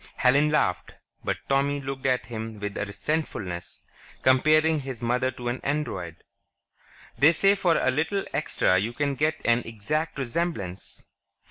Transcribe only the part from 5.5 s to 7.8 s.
Android.... "They say for